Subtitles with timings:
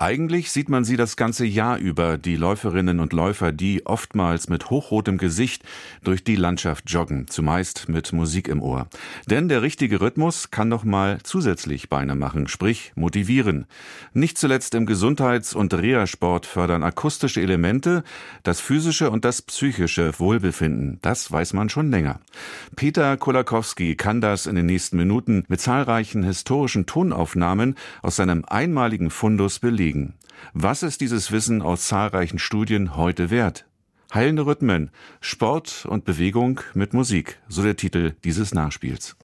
[0.00, 4.70] eigentlich sieht man sie das ganze Jahr über, die Läuferinnen und Läufer, die oftmals mit
[4.70, 5.64] hochrotem Gesicht
[6.04, 8.86] durch die Landschaft joggen, zumeist mit Musik im Ohr.
[9.26, 13.66] Denn der richtige Rhythmus kann noch mal zusätzlich Beine machen, sprich motivieren.
[14.12, 18.04] Nicht zuletzt im Gesundheits- und Reha-Sport fördern akustische Elemente
[18.44, 21.00] das physische und das psychische Wohlbefinden.
[21.02, 22.20] Das weiß man schon länger.
[22.76, 29.10] Peter Kolakowski kann das in den nächsten Minuten mit zahlreichen historischen Tonaufnahmen aus seinem einmaligen
[29.10, 30.14] Fundus belegen liegen.
[30.52, 33.66] Was ist dieses Wissen aus zahlreichen Studien heute wert?
[34.12, 39.16] Heilende Rhythmen, Sport und Bewegung mit Musik, so der Titel dieses Nachspiels.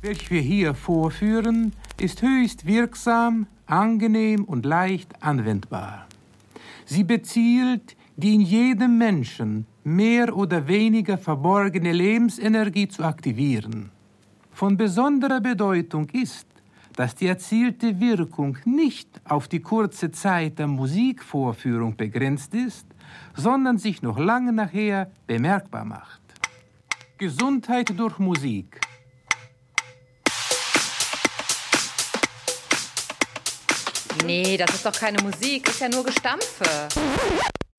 [0.00, 6.06] Welche wir hier vorführen, ist höchst wirksam, angenehm und leicht anwendbar.
[6.86, 13.90] Sie bezielt die in jedem Menschen mehr oder weniger verborgene Lebensenergie zu aktivieren.
[14.52, 16.46] Von besonderer Bedeutung ist,
[16.98, 22.88] dass die erzielte Wirkung nicht auf die kurze Zeit der Musikvorführung begrenzt ist,
[23.36, 26.20] sondern sich noch lange nachher bemerkbar macht.
[27.16, 28.80] Gesundheit durch Musik.
[34.26, 36.88] Nee, das ist doch keine Musik, ist ja nur Gestampfe.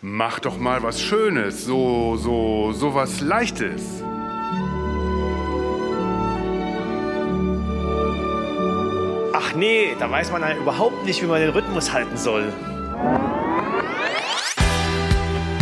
[0.01, 4.01] Mach doch mal was Schönes, so, so, so was Leichtes.
[9.50, 12.53] Ach nee, da weiß man dann überhaupt nicht, wie man den Rhythmus halten soll.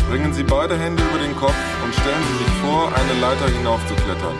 [0.09, 4.35] Bringen Sie beide Hände über den Kopf und stellen Sie sich vor, eine Leiter hinaufzuklettern.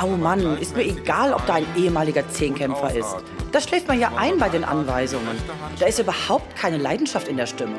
[0.00, 3.16] Au Mann, ist mir egal, ob da ein ehemaliger Zehnkämpfer ist.
[3.52, 5.36] Das schläft man ja ein bei den Anweisungen.
[5.78, 7.76] Da ist überhaupt keine Leidenschaft in der Stimme.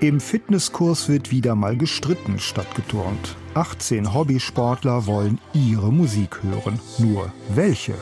[0.00, 3.34] Im Fitnesskurs wird wieder mal gestritten statt geturnt.
[3.54, 6.78] 18 Hobbysportler wollen ihre Musik hören.
[6.98, 7.94] Nur welche?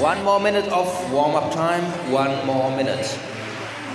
[0.00, 3.08] One more minute of warm-up time, one more minute.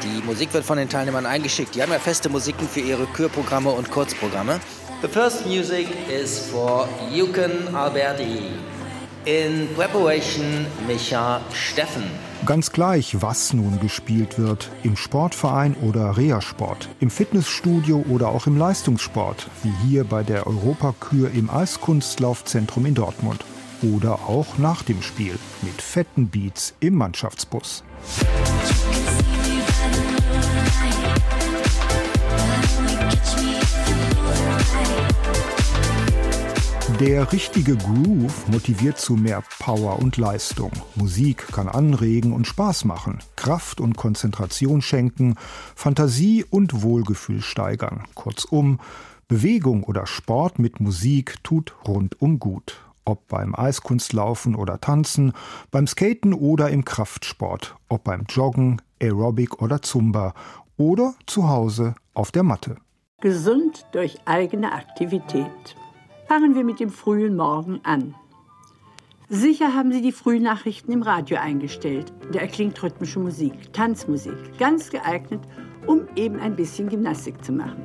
[0.02, 1.76] Die Musik wird von den Teilnehmern eingeschickt.
[1.76, 4.60] Die haben ja feste Musiken für ihre Kürprogramme und Kurzprogramme.
[5.04, 8.50] The first music is for Yukon Alberti.
[9.26, 12.04] In preparation, Micha Steffen.
[12.48, 18.58] Ganz gleich, was nun gespielt wird, im Sportverein oder Reha-Sport, im Fitnessstudio oder auch im
[18.58, 23.46] Leistungssport, wie hier bei der Europakür im Eiskunstlaufzentrum in Dortmund.
[23.82, 27.84] Oder auch nach dem Spiel mit fetten Beats im Mannschaftsbus.
[37.00, 40.72] Der richtige Groove motiviert zu mehr Power und Leistung.
[40.94, 45.36] Musik kann anregen und Spaß machen, Kraft und Konzentration schenken,
[45.76, 48.04] Fantasie und Wohlgefühl steigern.
[48.14, 48.80] Kurzum,
[49.28, 52.78] Bewegung oder Sport mit Musik tut rundum gut.
[53.06, 55.34] Ob beim Eiskunstlaufen oder Tanzen,
[55.72, 60.34] beim Skaten oder im Kraftsport, ob beim Joggen, Aerobic oder Zumba
[60.78, 62.78] oder zu Hause auf der Matte.
[63.22, 65.76] Gesund durch eigene Aktivität.
[66.28, 68.16] Fangen wir mit dem frühen Morgen an.
[69.30, 72.12] Sicher haben Sie die Frühnachrichten im Radio eingestellt.
[72.34, 75.42] Da erklingt rhythmische Musik, Tanzmusik, ganz geeignet,
[75.88, 77.82] um eben ein bisschen Gymnastik zu machen.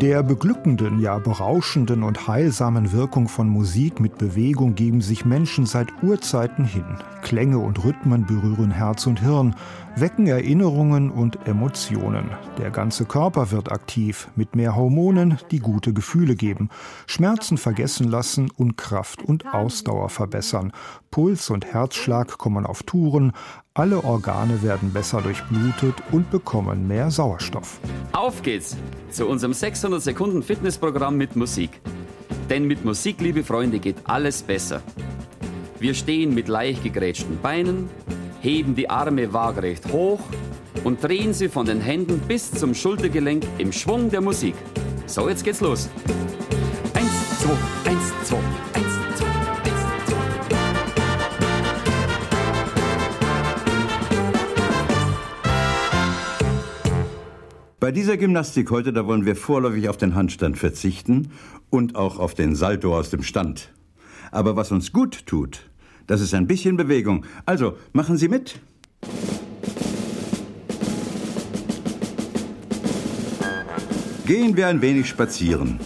[0.00, 6.02] Der beglückenden, ja berauschenden und heilsamen Wirkung von Musik mit Bewegung geben sich Menschen seit
[6.02, 6.98] Urzeiten hin.
[7.22, 9.54] Klänge und Rhythmen berühren Herz und Hirn,
[9.96, 12.30] wecken Erinnerungen und Emotionen.
[12.58, 16.70] Der ganze Körper wird aktiv, mit mehr Hormonen, die gute Gefühle geben,
[17.06, 20.72] Schmerzen vergessen lassen und Kraft und Ausdauer verbessern.
[21.12, 23.32] Puls und Herzschlag kommen auf Touren,
[23.76, 27.80] alle Organe werden besser durchblutet und bekommen mehr Sauerstoff.
[28.12, 28.76] Auf geht's
[29.10, 29.52] zu unserem
[29.84, 31.68] 600 Sekunden Fitnessprogramm mit Musik.
[32.48, 34.80] Denn mit Musik, liebe Freunde, geht alles besser.
[35.78, 37.90] Wir stehen mit leicht gegrätschten Beinen,
[38.40, 40.20] heben die Arme waagerecht hoch
[40.84, 44.54] und drehen sie von den Händen bis zum Schultergelenk im Schwung der Musik.
[45.04, 45.90] So, jetzt geht's los.
[46.94, 47.73] Eins, zwei,
[57.84, 61.30] Bei dieser Gymnastik heute, da wollen wir vorläufig auf den Handstand verzichten
[61.68, 63.74] und auch auf den Salto aus dem Stand.
[64.30, 65.68] Aber was uns gut tut,
[66.06, 67.26] das ist ein bisschen Bewegung.
[67.44, 68.58] Also, machen Sie mit.
[74.24, 75.78] Gehen wir ein wenig spazieren.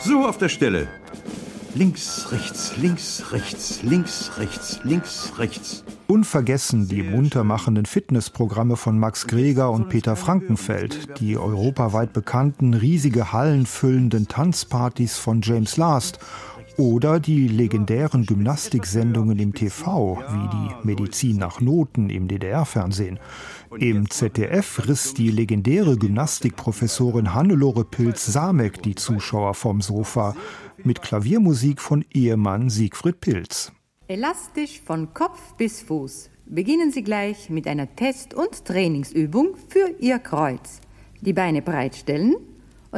[0.00, 0.88] So auf der Stelle.
[1.78, 5.84] Links, rechts, links, rechts, links, rechts, links, rechts.
[6.08, 13.32] Unvergessen die munter machenden Fitnessprogramme von Max Greger und Peter Frankenfeld, die europaweit bekannten riesige
[13.32, 16.18] Hallen füllenden Tanzpartys von James Last
[16.78, 23.18] oder die legendären Gymnastiksendungen im TV, wie die Medizin nach Noten im DDR-Fernsehen.
[23.78, 30.36] Im ZDF riss die legendäre Gymnastikprofessorin Hannelore Pilz-Samek die Zuschauer vom Sofa
[30.84, 33.72] mit Klaviermusik von Ehemann Siegfried Pilz.
[34.06, 36.30] Elastisch von Kopf bis Fuß.
[36.46, 40.80] Beginnen Sie gleich mit einer Test- und Trainingsübung für Ihr Kreuz.
[41.20, 42.36] Die Beine breit stellen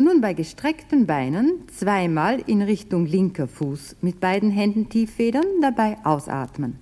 [0.00, 5.44] und nun bei gestreckten Beinen zweimal in Richtung linker Fuß mit beiden Händen tief federn,
[5.61, 6.79] dabei ausatmen.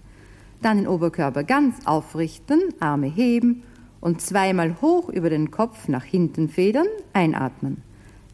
[0.63, 3.65] Dann den Oberkörper ganz aufrichten, Arme heben
[4.01, 7.83] und zweimal hoch über den Kopf nach hinten federn, einatmen.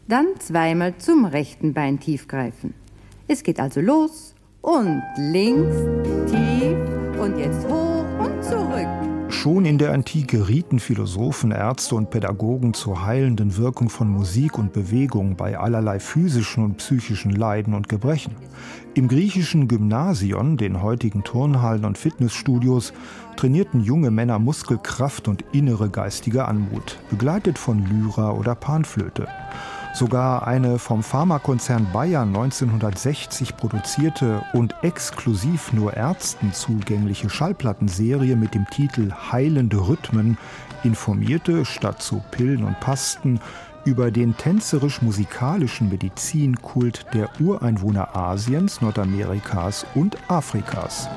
[0.07, 2.75] Dann zweimal zum rechten Bein tief greifen.
[3.27, 5.77] Es geht also los und links,
[6.29, 9.04] tief und jetzt hoch und zurück.
[9.35, 14.73] Schon in der Antike rieten Philosophen, Ärzte und Pädagogen zur heilenden Wirkung von Musik und
[14.73, 18.33] Bewegung bei allerlei physischen und psychischen Leiden und Gebrechen.
[18.95, 22.93] Im griechischen Gymnasion, den heutigen Turnhallen und Fitnessstudios,
[23.35, 29.27] trainierten junge Männer Muskelkraft und innere geistige Anmut, begleitet von Lyra oder Panflöte.
[29.95, 38.67] Sogar eine vom Pharmakonzern Bayer 1960 produzierte und exklusiv nur Ärzten zugängliche Schallplattenserie mit dem
[38.67, 40.37] Titel Heilende Rhythmen
[40.83, 43.39] informierte statt zu Pillen und Pasten
[43.85, 51.07] über den tänzerisch-musikalischen Medizinkult der Ureinwohner Asiens, Nordamerikas und Afrikas.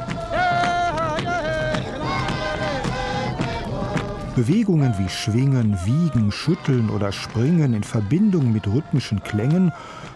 [4.38, 9.72] Bewegungen wie Schwingen, Wiegen, Schütteln oder Springen in Verbindung mit rhythmischen Klängen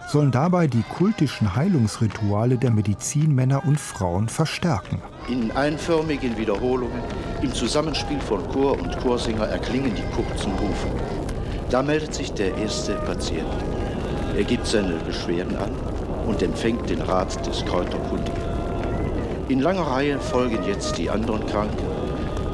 [0.07, 5.01] sollen dabei die kultischen Heilungsrituale der Medizinmänner und Frauen verstärken.
[5.27, 7.01] In einförmigen Wiederholungen,
[7.41, 10.87] im Zusammenspiel von Chor und Chorsänger erklingen die kurzen Rufe.
[11.69, 13.43] Da meldet sich der erste Patient.
[14.37, 15.71] Er gibt seine Beschwerden an
[16.25, 18.41] und empfängt den Rat des Kräuterkundigen.
[19.49, 21.92] In langer Reihe folgen jetzt die anderen Kranken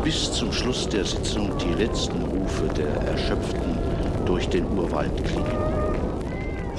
[0.09, 3.77] bis zum Schluss der Sitzung die letzten Rufe der Erschöpften
[4.25, 5.68] durch den Urwald klingen.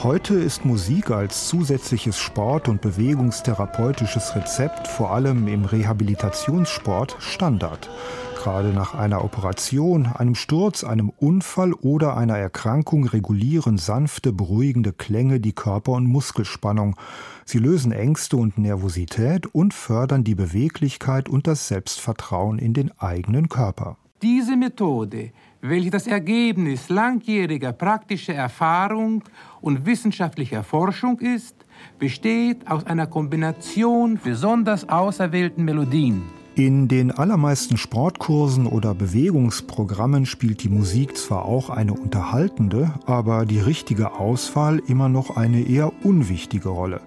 [0.03, 7.91] Heute ist Musik als zusätzliches Sport- und bewegungstherapeutisches Rezept vor allem im Rehabilitationssport Standard.
[8.35, 15.39] Gerade nach einer Operation, einem Sturz, einem Unfall oder einer Erkrankung regulieren sanfte, beruhigende Klänge
[15.39, 16.97] die Körper- und Muskelspannung.
[17.45, 23.51] Sie lösen Ängste und Nervosität und fördern die Beweglichkeit und das Selbstvertrauen in den eigenen
[23.51, 23.99] Körper.
[24.23, 25.33] Diese Methode,
[25.63, 29.23] welche das Ergebnis langjähriger praktischer Erfahrung
[29.61, 31.55] und wissenschaftlicher Forschung ist,
[31.99, 36.23] besteht aus einer Kombination besonders auserwählten Melodien.
[36.57, 43.61] In den allermeisten Sportkursen oder Bewegungsprogrammen spielt die Musik zwar auch eine unterhaltende, aber die
[43.61, 47.01] richtige Auswahl immer noch eine eher unwichtige Rolle.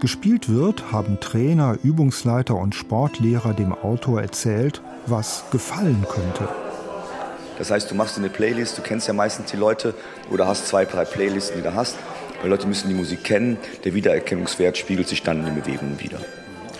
[0.00, 6.48] Gespielt wird, haben Trainer, Übungsleiter und Sportlehrer dem Autor erzählt, was gefallen könnte.
[7.60, 9.92] Das heißt, du machst eine Playlist, du kennst ja meistens die Leute
[10.30, 11.94] oder hast zwei, drei Playlisten, die du hast.
[12.40, 16.20] Weil Leute müssen die Musik kennen, der Wiedererkennungswert spiegelt sich dann in den Bewegungen wieder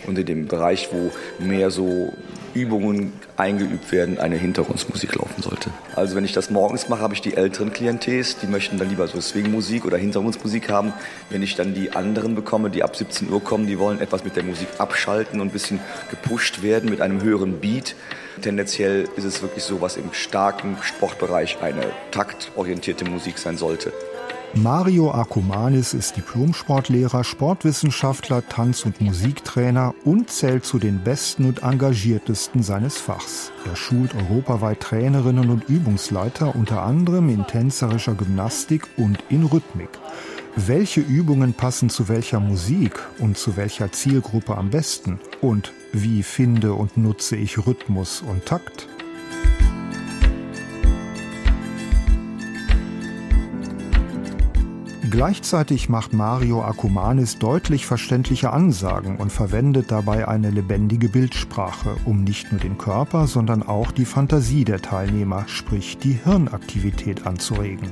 [0.06, 2.15] und in dem Bereich, wo mehr so
[2.55, 5.70] Übungen eingeübt werden, eine Hintergrundmusik laufen sollte.
[5.96, 9.06] Also wenn ich das morgens mache, habe ich die älteren Klientels, die möchten dann lieber
[9.08, 10.93] so Swingmusik oder Hintergrundmusik haben.
[11.31, 14.36] Wenn ich dann die anderen bekomme, die ab 17 Uhr kommen, die wollen etwas mit
[14.36, 17.94] der Musik abschalten und ein bisschen gepusht werden mit einem höheren Beat.
[18.41, 23.93] Tendenziell ist es wirklich so, was im starken Sportbereich eine taktorientierte Musik sein sollte.
[24.54, 32.64] Mario Akumanis ist Diplomsportlehrer, Sportwissenschaftler, Tanz- und Musiktrainer und zählt zu den besten und engagiertesten
[32.64, 33.52] seines Fachs.
[33.64, 39.90] Er schult europaweit Trainerinnen und Übungsleiter, unter anderem in tänzerischer Gymnastik und in Rhythmik.
[40.56, 45.20] Welche Übungen passen zu welcher Musik und zu welcher Zielgruppe am besten?
[45.40, 48.88] Und wie finde und nutze ich Rhythmus und Takt?
[55.10, 62.52] Gleichzeitig macht Mario Akumanis deutlich verständliche Ansagen und verwendet dabei eine lebendige Bildsprache, um nicht
[62.52, 67.90] nur den Körper, sondern auch die Fantasie der Teilnehmer, sprich die Hirnaktivität anzuregen.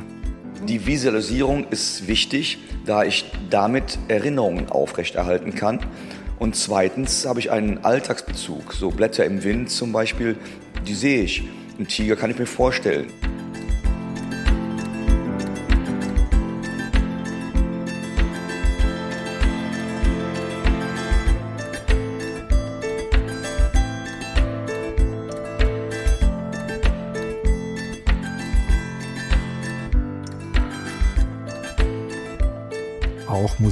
[0.68, 5.80] Die Visualisierung ist wichtig, da ich damit Erinnerungen aufrechterhalten kann.
[6.38, 8.74] Und zweitens habe ich einen Alltagsbezug.
[8.74, 10.36] So Blätter im Wind zum Beispiel,
[10.86, 11.42] die sehe ich.
[11.80, 13.08] Ein Tiger kann ich mir vorstellen.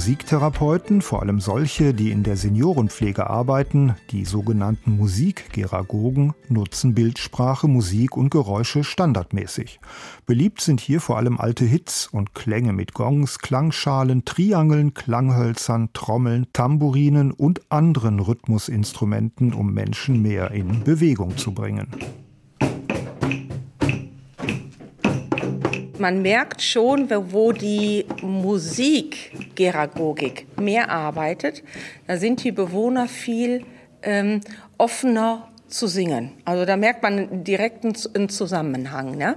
[0.06, 8.16] Musiktherapeuten, vor allem solche, die in der Seniorenpflege arbeiten, die sogenannten Musikgeragogen, nutzen Bildsprache, Musik
[8.16, 9.80] und Geräusche standardmäßig.
[10.24, 16.46] Beliebt sind hier vor allem alte Hits und Klänge mit Gongs, Klangschalen, Triangeln, Klanghölzern, Trommeln,
[16.52, 21.88] Tamburinen und anderen Rhythmusinstrumenten, um Menschen mehr in Bewegung zu bringen.
[25.98, 31.62] Man merkt schon, wo die Musikgeragogik mehr arbeitet.
[32.06, 33.64] Da sind die Bewohner viel
[34.02, 34.40] ähm,
[34.78, 36.32] offener zu singen.
[36.44, 39.16] Also da merkt man direkt einen Zusammenhang.
[39.16, 39.36] Ne?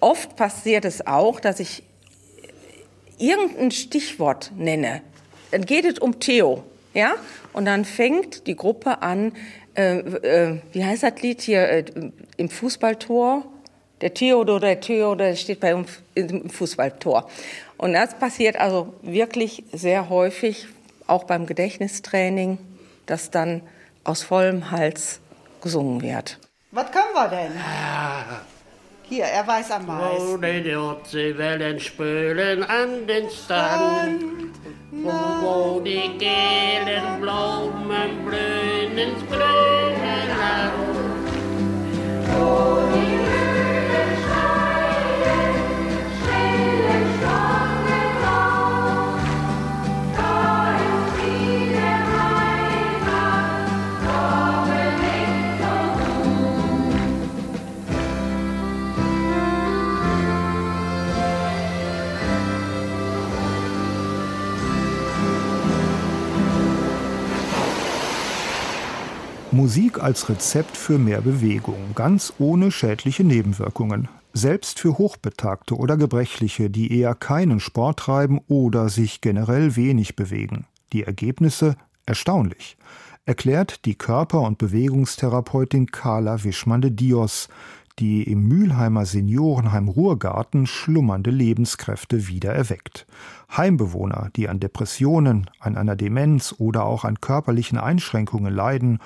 [0.00, 1.82] Oft passiert es auch, dass ich
[3.18, 5.02] irgendein Stichwort nenne.
[5.50, 7.14] Dann geht es um Theo, ja,
[7.52, 9.32] und dann fängt die Gruppe an.
[9.74, 11.84] Äh, äh, wie heißt das Lied hier äh,
[12.36, 13.44] im Fußballtor?
[14.02, 17.30] Der Theodor, der Theodor steht bei uns im Fußballtor.
[17.78, 20.66] Und das passiert also wirklich sehr häufig,
[21.06, 22.58] auch beim Gedächtnistraining,
[23.06, 23.62] dass dann
[24.04, 25.20] aus vollem Hals
[25.60, 26.38] gesungen wird.
[26.72, 27.52] Was können wir denn?
[29.08, 30.32] Hier, er weiß am meisten.
[30.32, 34.22] Wo die Nordseewellen spülen an den Strand,
[34.90, 40.92] wo, wo die gelben Blumen blühen ins grüne Land.
[69.52, 74.08] Musik als Rezept für mehr Bewegung, ganz ohne schädliche Nebenwirkungen.
[74.32, 80.64] Selbst für Hochbetagte oder Gebrechliche, die eher keinen Sport treiben oder sich generell wenig bewegen.
[80.94, 82.78] Die Ergebnisse erstaunlich,
[83.26, 87.50] erklärt die Körper- und Bewegungstherapeutin Carla Wischmann de Dios,
[87.98, 93.06] die im Mülheimer Seniorenheim Ruhrgarten schlummernde Lebenskräfte wieder erweckt.
[93.54, 98.98] Heimbewohner, die an Depressionen, an einer Demenz oder auch an körperlichen Einschränkungen leiden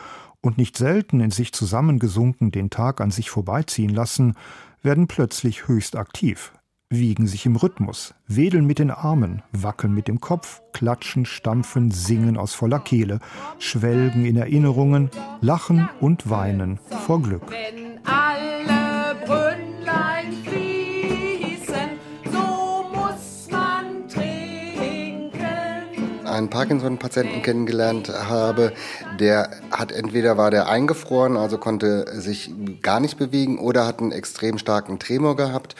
[0.47, 4.35] und nicht selten in sich zusammengesunken den Tag an sich vorbeiziehen lassen,
[4.83, 6.53] werden plötzlich höchst aktiv,
[6.91, 12.37] wiegen sich im Rhythmus, wedeln mit den Armen, wackeln mit dem Kopf, klatschen, stampfen, singen
[12.37, 13.21] aus voller Kehle,
[13.59, 15.11] schwelgen in Erinnerungen,
[15.41, 17.53] lachen und weinen vor Glück.
[26.37, 28.73] Einen Parkinson-Patienten kennengelernt habe,
[29.19, 32.50] der hat entweder war der eingefroren, also konnte sich
[32.83, 35.75] gar nicht bewegen, oder hat einen extrem starken Tremor gehabt.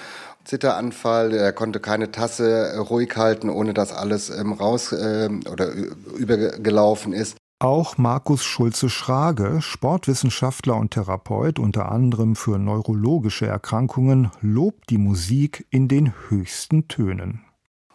[0.45, 5.71] Zitteranfall, er konnte keine Tasse ruhig halten, ohne dass alles ähm, raus ähm, oder
[6.17, 7.37] übergelaufen ist.
[7.59, 15.89] Auch Markus Schulze-Schrage, Sportwissenschaftler und Therapeut unter anderem für neurologische Erkrankungen, lobt die Musik in
[15.89, 17.46] den höchsten Tönen.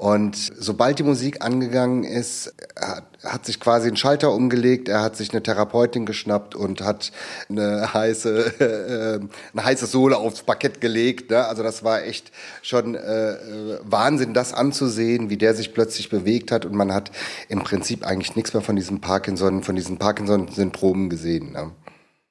[0.02, 2.56] Und sobald die Musik angegangen ist,
[3.24, 4.90] hat, sich quasi ein Schalter umgelegt.
[4.90, 7.12] Er hat sich eine Therapeutin geschnappt und hat
[7.50, 11.30] eine heiße, äh, eine heiße Sohle aufs Parkett gelegt.
[11.30, 11.46] Ne?
[11.46, 12.32] Also das war echt
[12.64, 16.66] schon äh, äh, Wahnsinn, das anzusehen, wie der sich plötzlich bewegt hat.
[16.66, 17.12] Und man hat
[17.48, 21.52] im Prinzip eigentlich nichts mehr von diesem Parkinson, von diesen Parkinson-Syndromen gesehen.
[21.52, 21.74] Ne?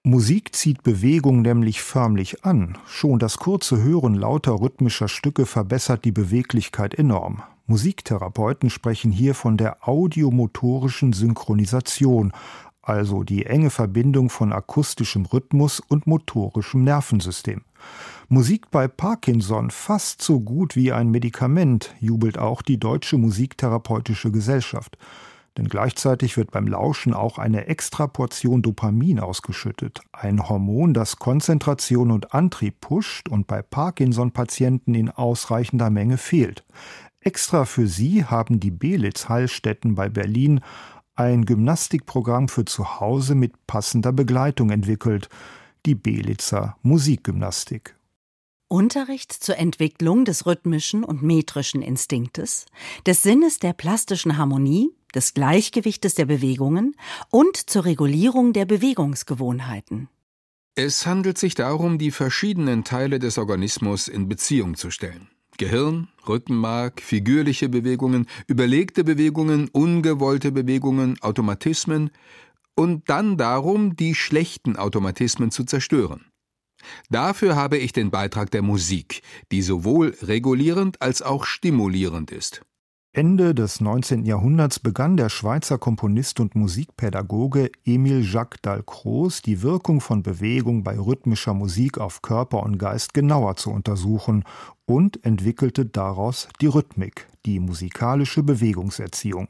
[0.02, 2.78] Musik zieht Bewegung nämlich förmlich an.
[2.88, 7.44] Schon das kurze Hören lauter rhythmischer Stücke verbessert die Beweglichkeit enorm.
[7.70, 12.32] Musiktherapeuten sprechen hier von der audiomotorischen Synchronisation,
[12.82, 17.62] also die enge Verbindung von akustischem Rhythmus und motorischem Nervensystem.
[18.28, 24.98] Musik bei Parkinson fast so gut wie ein Medikament, jubelt auch die Deutsche Musiktherapeutische Gesellschaft.
[25.56, 32.10] Denn gleichzeitig wird beim Lauschen auch eine extra Portion Dopamin ausgeschüttet, ein Hormon, das Konzentration
[32.10, 36.64] und Antrieb pusht und bei Parkinson-Patienten in ausreichender Menge fehlt.
[37.22, 40.60] Extra für sie haben die Belitz Heilstätten bei Berlin
[41.14, 45.28] ein Gymnastikprogramm für zu Hause mit passender Begleitung entwickelt,
[45.84, 47.94] die Belitzer Musikgymnastik.
[48.68, 52.66] Unterricht zur Entwicklung des rhythmischen und metrischen Instinktes,
[53.04, 56.96] des Sinnes der plastischen Harmonie, des Gleichgewichtes der Bewegungen
[57.30, 60.08] und zur Regulierung der Bewegungsgewohnheiten.
[60.76, 65.28] Es handelt sich darum, die verschiedenen Teile des Organismus in Beziehung zu stellen.
[65.60, 72.10] Gehirn, Rückenmark, figürliche Bewegungen, überlegte Bewegungen, ungewollte Bewegungen, Automatismen
[72.74, 76.24] und dann darum, die schlechten Automatismen zu zerstören.
[77.10, 79.20] Dafür habe ich den Beitrag der Musik,
[79.52, 82.62] die sowohl regulierend als auch stimulierend ist.
[83.12, 84.24] Ende des 19.
[84.24, 90.96] Jahrhunderts begann der Schweizer Komponist und Musikpädagoge Emil Jacques Dalcroze die Wirkung von Bewegung bei
[90.96, 94.44] rhythmischer Musik auf Körper und Geist genauer zu untersuchen
[94.86, 99.48] und entwickelte daraus die Rhythmik, die musikalische Bewegungserziehung.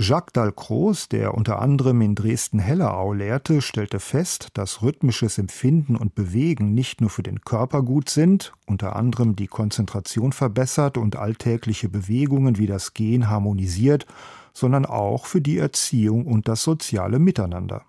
[0.00, 6.72] Jacques Dalcroze, der unter anderem in Dresden-Hellerau lehrte, stellte fest, dass rhythmisches Empfinden und Bewegen
[6.72, 12.58] nicht nur für den Körper gut sind, unter anderem die Konzentration verbessert und alltägliche Bewegungen
[12.58, 14.06] wie das Gehen harmonisiert,
[14.52, 17.84] sondern auch für die Erziehung und das soziale Miteinander.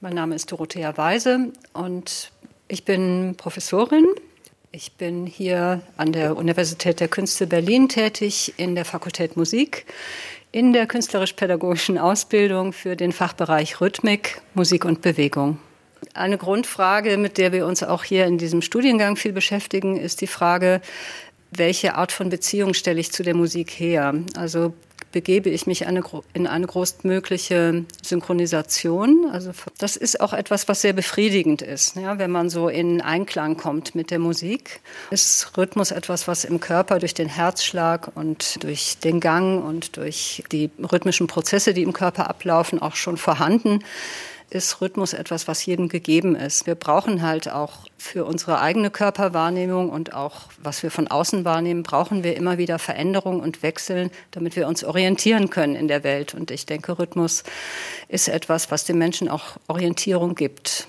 [0.00, 2.30] Mein Name ist Dorothea Weise und
[2.68, 4.04] ich bin Professorin.
[4.70, 9.86] Ich bin hier an der Universität der Künste Berlin tätig in der Fakultät Musik
[10.52, 15.58] in der künstlerisch-pädagogischen Ausbildung für den Fachbereich Rhythmik, Musik und Bewegung.
[16.14, 20.26] Eine Grundfrage, mit der wir uns auch hier in diesem Studiengang viel beschäftigen, ist die
[20.26, 20.80] Frage,
[21.50, 24.14] welche Art von Beziehung stelle ich zu der Musik her?
[24.36, 24.74] Also
[25.12, 29.28] begebe ich mich eine, in eine größtmögliche Synchronisation.
[29.32, 33.56] Also das ist auch etwas, was sehr befriedigend ist, ja, wenn man so in Einklang
[33.56, 34.80] kommt mit der Musik.
[35.10, 40.42] Ist Rhythmus etwas, was im Körper durch den Herzschlag und durch den Gang und durch
[40.52, 44.37] die rhythmischen Prozesse, die im Körper ablaufen, auch schon vorhanden ist
[44.80, 46.66] Rhythmus etwas, was jedem gegeben ist.
[46.66, 51.82] Wir brauchen halt auch für unsere eigene Körperwahrnehmung und auch was wir von außen wahrnehmen,
[51.82, 56.34] brauchen wir immer wieder Veränderungen und Wechseln, damit wir uns orientieren können in der Welt.
[56.34, 57.44] Und ich denke, Rhythmus
[58.08, 60.88] ist etwas, was dem Menschen auch Orientierung gibt.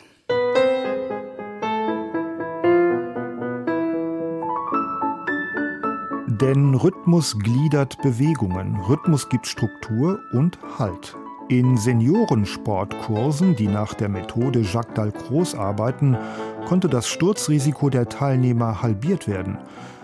[6.28, 11.18] Denn Rhythmus gliedert Bewegungen, Rhythmus gibt Struktur und Halt.
[11.50, 16.16] In Seniorensportkursen, die nach der Methode Jacques Dalcroze arbeiten,
[16.68, 19.58] konnte das Sturzrisiko der Teilnehmer halbiert werden.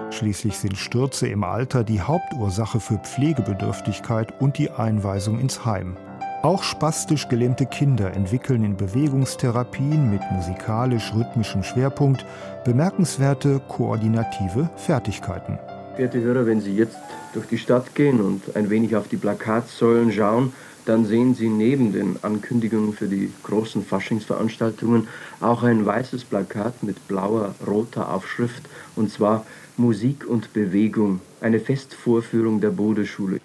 [0.10, 5.98] Schließlich sind Stürze im Alter die Hauptursache für Pflegebedürftigkeit und die Einweisung ins Heim.
[6.42, 12.26] Auch spastisch gelähmte Kinder entwickeln in Bewegungstherapien mit musikalisch-rhythmischem Schwerpunkt
[12.64, 15.60] bemerkenswerte koordinative Fertigkeiten.
[15.94, 16.98] Verehrte Hörer, wenn Sie jetzt
[17.34, 20.52] durch die Stadt gehen und ein wenig auf die Plakatsäulen schauen,
[20.86, 25.08] dann sehen Sie neben den Ankündigungen für die großen Faschingsveranstaltungen
[25.42, 28.64] auch ein weißes Plakat mit blauer, roter Aufschrift,
[28.96, 29.46] und zwar
[29.78, 33.40] Musik und Bewegung, eine Festvorführung der Bodeschule.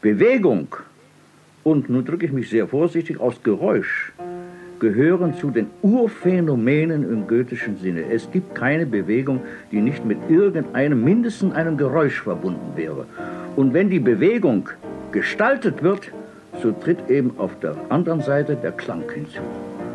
[0.00, 0.68] Bewegung
[1.62, 4.12] und, nun drücke ich mich sehr vorsichtig, aus Geräusch
[4.78, 8.04] gehören zu den Urphänomenen im goethischen Sinne.
[8.10, 9.40] Es gibt keine Bewegung,
[9.72, 13.06] die nicht mit irgendeinem, mindestens einem Geräusch verbunden wäre.
[13.56, 14.68] Und wenn die Bewegung
[15.12, 16.12] gestaltet wird,
[16.62, 19.40] so tritt eben auf der anderen Seite der Klang hinzu.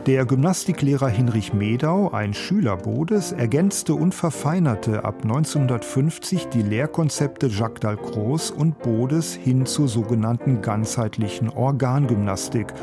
[0.08, 7.82] Der Gymnastiklehrer Hinrich Medau, ein Schüler Bodes, ergänzte und verfeinerte ab 1950 die Lehrkonzepte Jacques
[7.82, 12.74] Dalcroze und Bodes hin zur sogenannten ganzheitlichen Organgymnastik,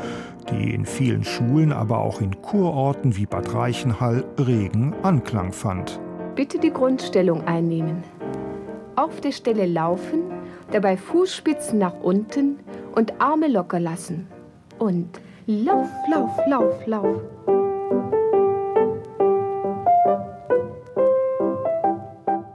[0.49, 5.99] die in vielen Schulen, aber auch in Kurorten wie Bad Reichenhall regen Anklang fand.
[6.35, 8.01] Bitte die Grundstellung einnehmen.
[8.95, 10.38] Auf der Stelle laufen,
[10.71, 12.59] dabei Fußspitzen nach unten,
[12.95, 14.27] und Arme locker lassen.
[14.77, 17.21] Und lauf, lauf, lauf, lauf.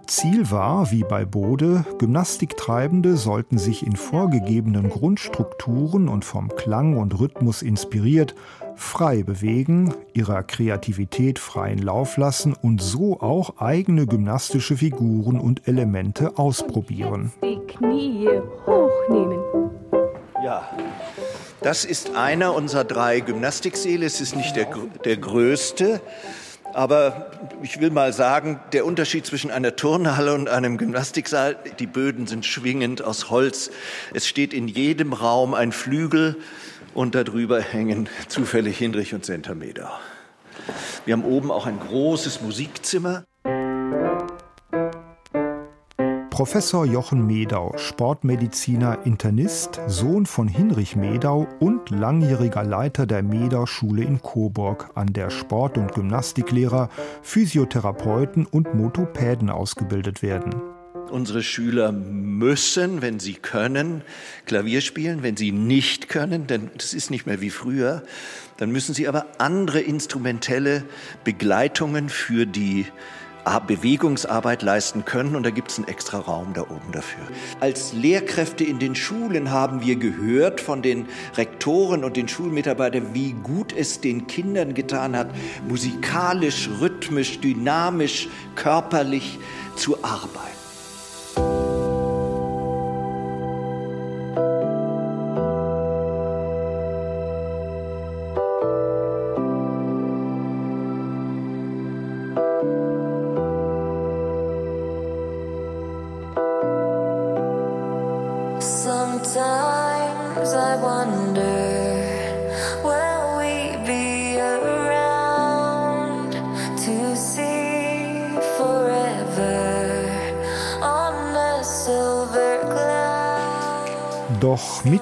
[0.07, 7.19] Ziel war, wie bei Bode, Gymnastiktreibende sollten sich in vorgegebenen Grundstrukturen und vom Klang und
[7.19, 8.35] Rhythmus inspiriert
[8.77, 16.39] frei bewegen, ihrer Kreativität freien Lauf lassen und so auch eigene gymnastische Figuren und Elemente
[16.39, 17.33] ausprobieren.
[17.43, 18.29] Die Knie
[18.67, 19.41] hochnehmen.
[20.43, 20.69] Ja,
[21.63, 24.05] das ist einer unserer drei Gymnastiksäle.
[24.05, 24.69] Es ist nicht der,
[25.05, 26.03] der größte,
[26.75, 27.31] aber
[27.63, 32.45] ich will mal sagen, der Unterschied zwischen einer Turnhalle und einem Gymnastiksaal, die Böden sind
[32.45, 33.71] schwingend aus Holz.
[34.13, 36.37] Es steht in jedem Raum ein Flügel
[36.95, 39.93] und darüber hängen zufällig Hinrich und Centimeter.
[41.05, 43.25] Wir haben oben auch ein großes Musikzimmer.
[46.31, 54.21] Professor Jochen Medau, Sportmediziner, Internist, Sohn von Hinrich Medau und langjähriger Leiter der Medau-Schule in
[54.21, 56.89] Coburg, an der Sport- und Gymnastiklehrer,
[57.23, 60.74] Physiotherapeuten und Motopäden ausgebildet werden.
[61.11, 64.03] Unsere Schüler müssen, wenn sie können,
[64.47, 65.23] Klavier spielen.
[65.23, 68.03] Wenn sie nicht können, denn das ist nicht mehr wie früher,
[68.57, 70.85] dann müssen sie aber andere instrumentelle
[71.25, 72.87] Begleitungen für die
[73.67, 77.25] Bewegungsarbeit leisten können und da gibt es einen extra Raum da oben dafür.
[77.61, 83.33] Als Lehrkräfte in den Schulen haben wir gehört von den Rektoren und den Schulmitarbeitern, wie
[83.33, 85.29] gut es den Kindern getan hat,
[85.69, 89.39] musikalisch, rhythmisch, dynamisch, körperlich
[89.77, 90.64] zu arbeiten.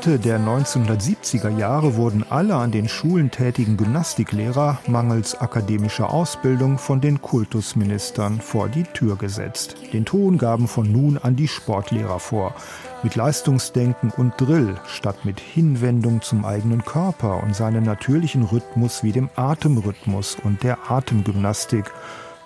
[0.05, 7.01] Mitte der 1970er Jahre wurden alle an den Schulen tätigen Gymnastiklehrer mangels akademischer Ausbildung von
[7.01, 9.77] den Kultusministern vor die Tür gesetzt.
[9.93, 12.57] Den Ton gaben von nun an die Sportlehrer vor.
[13.05, 19.13] Mit Leistungsdenken und Drill statt mit Hinwendung zum eigenen Körper und seinen natürlichen Rhythmus wie
[19.13, 21.85] dem Atemrhythmus und der Atemgymnastik,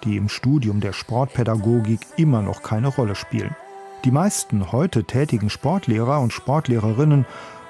[0.05, 3.57] die im Studium der Sportpädagogik immer noch keine Rolle spielen.
[4.04, 7.26] Die meisten heute tätigen Sportlehrer und Sportlehrerinnen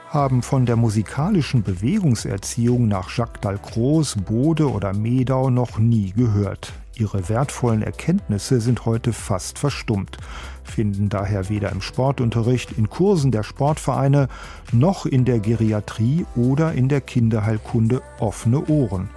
[0.08, 6.72] haben von der musikalischen Bewegungserziehung nach Jacques Dalcroze, Bode oder Medau noch nie gehört.
[6.98, 10.16] Ihre wertvollen Erkenntnisse sind heute fast verstummt,
[10.64, 14.28] finden daher weder im Sportunterricht, in Kursen der Sportvereine
[14.72, 19.10] noch in der Geriatrie oder in der Kinderheilkunde offene Ohren.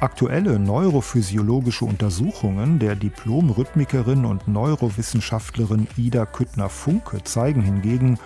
[0.00, 8.16] Aktuelle neurophysiologische Untersuchungen der Diplom-Rhythmikerin und Neurowissenschaftlerin Ida Küttner-Funke zeigen hingegen,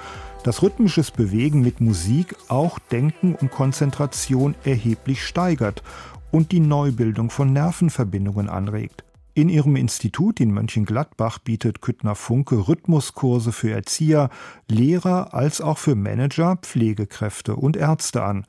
[0.44, 5.82] dass rhythmisches Bewegen mit Musik auch Denken und Konzentration erheblich steigert
[6.30, 9.02] und die Neubildung von Nervenverbindungen anregt.
[9.32, 14.28] In ihrem Institut in Mönchengladbach bietet Küttner Funke Rhythmuskurse für Erzieher,
[14.68, 18.44] Lehrer als auch für Manager, Pflegekräfte und Ärzte an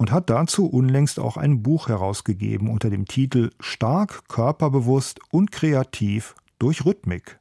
[0.00, 6.34] und hat dazu unlängst auch ein Buch herausgegeben unter dem Titel Stark, körperbewusst und kreativ
[6.58, 7.38] durch Rhythmik.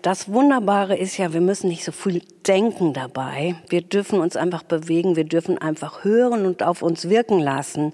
[0.00, 3.56] Das Wunderbare ist ja, wir müssen nicht so viel denken dabei.
[3.68, 7.92] Wir dürfen uns einfach bewegen, wir dürfen einfach hören und auf uns wirken lassen.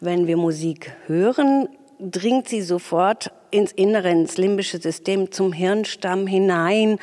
[0.00, 1.68] Wenn wir Musik hören,
[2.00, 6.98] dringt sie sofort ins Innere, ins limbische System, zum Hirnstamm hinein.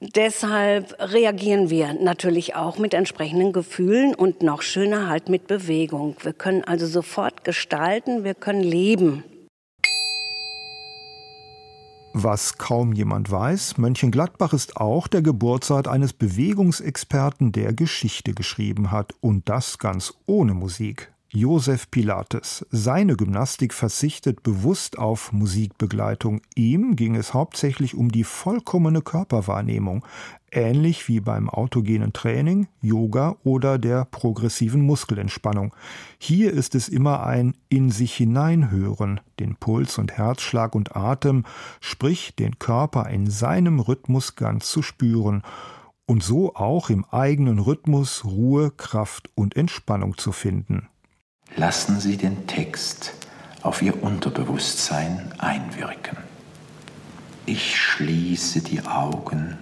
[0.00, 6.14] Deshalb reagieren wir natürlich auch mit entsprechenden Gefühlen und noch schöner halt mit Bewegung.
[6.22, 9.24] Wir können also sofort gestalten, wir können leben.
[12.12, 19.14] Was kaum jemand weiß, Mönchengladbach ist auch der Geburtsort eines Bewegungsexperten, der Geschichte geschrieben hat,
[19.20, 21.12] und das ganz ohne Musik.
[21.30, 22.64] Josef Pilates.
[22.70, 26.40] Seine Gymnastik verzichtet bewusst auf Musikbegleitung.
[26.54, 30.06] Ihm ging es hauptsächlich um die vollkommene Körperwahrnehmung,
[30.50, 35.74] ähnlich wie beim autogenen Training, Yoga oder der progressiven Muskelentspannung.
[36.16, 41.44] Hier ist es immer ein in sich hineinhören, den Puls und Herzschlag und Atem,
[41.80, 45.42] sprich den Körper in seinem Rhythmus ganz zu spüren
[46.06, 50.88] und so auch im eigenen Rhythmus Ruhe, Kraft und Entspannung zu finden.
[51.56, 53.14] Lassen Sie den Text
[53.62, 56.18] auf Ihr Unterbewusstsein einwirken.
[57.46, 59.56] Ich schließe die Augen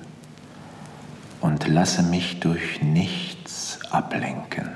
[1.41, 4.69] und lasse mich durch nichts ablenken.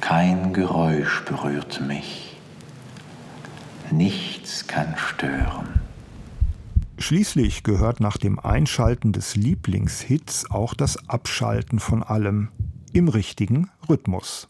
[0.00, 2.36] Kein Geräusch berührt mich.
[3.90, 5.80] Nichts kann stören.
[6.98, 12.50] Schließlich gehört nach dem Einschalten des Lieblingshits auch das Abschalten von allem
[12.92, 14.48] im richtigen Rhythmus.